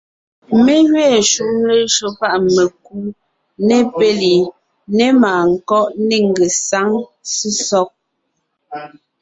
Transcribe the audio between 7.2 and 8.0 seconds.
sesɔg;